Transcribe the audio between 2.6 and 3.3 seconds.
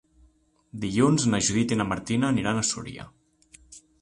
a Súria.